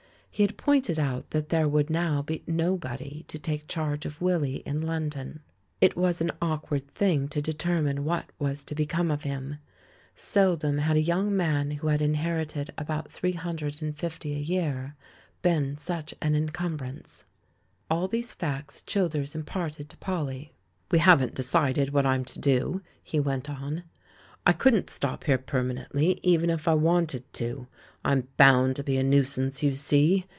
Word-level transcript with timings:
He 0.33 0.43
had 0.43 0.57
pointed 0.57 0.97
out 0.97 1.31
that 1.31 1.49
there 1.49 1.67
would 1.67 1.91
now 1.91 2.23
be 2.23 2.41
nobody 2.47 3.25
to 3.27 3.37
take 3.37 3.67
charge 3.67 4.07
of 4.07 4.21
Willy 4.23 4.63
in 4.65 4.81
London. 4.81 5.41
It 5.79 5.95
was 5.95 6.19
an 6.19 6.31
awkward 6.41 6.87
thing 6.89 7.27
to 7.27 7.43
determine 7.43 8.05
what 8.05 8.31
was 8.39 8.63
to 8.63 8.73
become 8.73 9.11
of 9.11 9.21
him. 9.21 9.57
Seldom 10.15 10.79
had 10.79 10.97
a 10.97 11.01
young 11.01 11.29
THE 11.37 11.43
LAURELS 11.43 11.55
AND 11.61 11.71
THE 11.71 11.75
LADY 11.75 11.83
129 11.83 11.83
man 11.83 11.83
who 11.83 11.87
had 11.89 12.01
inherited 12.01 12.73
about 12.75 13.11
three 13.11 13.33
hundred 13.33 13.81
and 13.83 13.95
fifty 13.95 14.33
a 14.33 14.39
year 14.39 14.95
been 15.43 15.77
such 15.77 16.15
an 16.23 16.33
encumbrance. 16.33 17.25
All 17.91 18.07
these 18.07 18.33
facts 18.33 18.81
Childers 18.81 19.35
imparted 19.35 19.89
to 19.89 19.97
Polly. 19.97 20.53
*'We 20.89 20.99
haven't 20.99 21.35
decided 21.35 21.91
what 21.91 22.07
I'm 22.07 22.25
to 22.25 22.39
do," 22.39 22.81
he 23.03 23.19
went 23.19 23.47
on. 23.47 23.83
"I 24.47 24.53
couldn't 24.53 24.89
stop 24.89 25.25
here 25.25 25.37
permanently, 25.37 26.19
even 26.23 26.49
if 26.49 26.67
I 26.67 26.73
wanted 26.73 27.31
to; 27.33 27.67
I'm 28.03 28.27
bound 28.37 28.75
to 28.77 28.83
be 28.83 28.97
a 28.97 29.03
nuisance, 29.03 29.61
you 29.61 29.75
see. 29.75 30.25